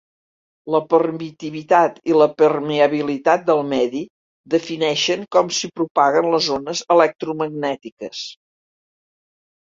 [0.75, 4.01] La permitivitat i la permeabilitat del medi
[4.53, 8.23] defineixen com s'hi propaguen les ones electromagnètiques.